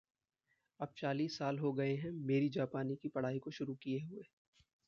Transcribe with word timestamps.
अब 0.79 0.93
चालीस 0.97 1.37
साल 1.37 1.59
हो 1.59 1.71
गए 1.73 1.93
हैं 1.95 2.11
मेरी 2.25 2.49
जापानी 2.49 2.95
की 2.95 3.09
पढ़ाई 3.09 3.39
को 3.39 3.51
शुरू 3.51 3.75
किए 3.75 3.99
हुए। 3.99 4.23